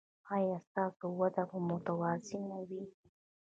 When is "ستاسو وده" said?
0.67-1.43